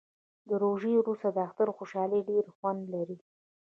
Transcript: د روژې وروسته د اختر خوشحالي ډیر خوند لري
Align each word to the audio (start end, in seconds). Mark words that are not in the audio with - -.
د 0.47 0.49
روژې 0.63 0.93
وروسته 0.97 1.27
د 1.31 1.37
اختر 1.47 1.67
خوشحالي 1.77 2.19
ډیر 2.29 2.45
خوند 2.55 2.81
لري 2.93 3.17